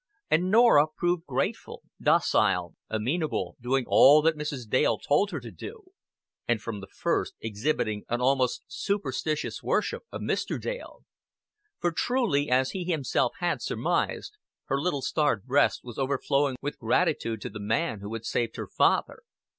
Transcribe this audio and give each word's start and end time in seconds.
And 0.31 0.49
Norah 0.49 0.87
proved 0.87 1.27
grateful, 1.27 1.83
docile, 2.01 2.73
amenable, 2.89 3.55
doing 3.61 3.83
all 3.85 4.23
that 4.23 4.35
Mrs. 4.35 4.67
Dale 4.67 4.97
told 4.97 5.29
her 5.29 5.39
to 5.39 5.51
do; 5.51 5.91
and 6.47 6.59
from 6.59 6.79
the 6.79 6.87
first 6.87 7.35
exhibiting 7.39 8.05
an 8.09 8.19
almost 8.19 8.63
superstitious 8.67 9.61
worship 9.61 10.01
of 10.11 10.21
Mr. 10.21 10.59
Dale. 10.59 11.03
For 11.77 11.91
truly, 11.91 12.49
as 12.49 12.71
he 12.71 12.83
himself 12.83 13.33
had 13.41 13.61
surmised, 13.61 14.37
her 14.65 14.81
little 14.81 15.03
starved 15.03 15.45
breast 15.45 15.81
was 15.83 15.99
overflowing 15.99 16.55
with 16.63 16.79
gratitude 16.79 17.39
to 17.41 17.49
the 17.51 17.59
man 17.59 17.99
who 17.99 18.11
had 18.15 18.25
saved 18.25 18.55
her 18.55 18.65
father. 18.67 19.21